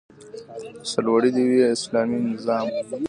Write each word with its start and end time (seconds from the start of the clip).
سرلوړی 0.89 1.29
دې 1.35 1.43
وي 1.49 1.61
اسلامي 1.75 2.19
نظام؟ 2.31 2.67